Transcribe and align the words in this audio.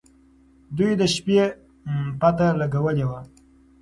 دوی 0.77 0.91
د 0.99 1.03
شپې 1.13 1.37
پته 2.19 2.47
لګولې 2.61 3.05
وه. 3.09 3.19